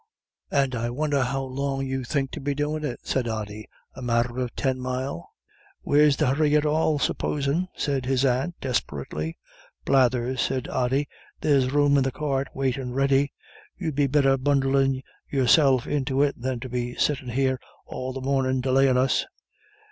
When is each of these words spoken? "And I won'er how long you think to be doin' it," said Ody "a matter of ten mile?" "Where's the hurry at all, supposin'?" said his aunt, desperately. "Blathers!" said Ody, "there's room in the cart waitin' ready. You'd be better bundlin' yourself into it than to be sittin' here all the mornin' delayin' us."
"And 0.49 0.73
I 0.73 0.89
won'er 0.89 1.21
how 1.21 1.43
long 1.43 1.85
you 1.85 2.03
think 2.03 2.31
to 2.31 2.41
be 2.41 2.55
doin' 2.55 2.83
it," 2.83 3.01
said 3.03 3.27
Ody 3.27 3.67
"a 3.93 4.01
matter 4.01 4.39
of 4.39 4.55
ten 4.55 4.79
mile?" 4.79 5.29
"Where's 5.83 6.17
the 6.17 6.33
hurry 6.33 6.55
at 6.55 6.65
all, 6.65 6.97
supposin'?" 6.97 7.67
said 7.75 8.07
his 8.07 8.25
aunt, 8.25 8.55
desperately. 8.59 9.37
"Blathers!" 9.85 10.41
said 10.41 10.67
Ody, 10.67 11.07
"there's 11.41 11.71
room 11.71 11.97
in 11.97 12.03
the 12.03 12.11
cart 12.11 12.47
waitin' 12.55 12.93
ready. 12.95 13.31
You'd 13.77 13.93
be 13.93 14.07
better 14.07 14.39
bundlin' 14.39 15.03
yourself 15.29 15.85
into 15.85 16.23
it 16.23 16.33
than 16.35 16.59
to 16.61 16.67
be 16.69 16.95
sittin' 16.95 17.29
here 17.29 17.59
all 17.85 18.11
the 18.11 18.21
mornin' 18.21 18.59
delayin' 18.59 18.97
us." 18.97 19.27